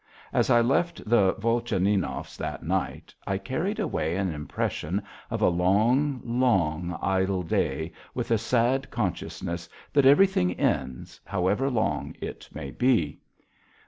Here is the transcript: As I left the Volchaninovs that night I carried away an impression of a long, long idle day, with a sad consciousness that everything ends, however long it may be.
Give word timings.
As 0.33 0.49
I 0.49 0.61
left 0.61 1.07
the 1.07 1.35
Volchaninovs 1.35 2.35
that 2.37 2.63
night 2.63 3.13
I 3.27 3.37
carried 3.37 3.77
away 3.79 4.15
an 4.15 4.33
impression 4.33 5.03
of 5.29 5.43
a 5.43 5.47
long, 5.47 6.19
long 6.23 6.97
idle 7.03 7.43
day, 7.43 7.93
with 8.15 8.31
a 8.31 8.39
sad 8.39 8.89
consciousness 8.89 9.69
that 9.93 10.07
everything 10.07 10.53
ends, 10.53 11.21
however 11.23 11.69
long 11.69 12.15
it 12.19 12.49
may 12.51 12.71
be. 12.71 13.19